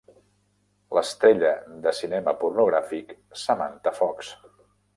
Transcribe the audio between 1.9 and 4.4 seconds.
cinema pornogràfic Samantha Fox.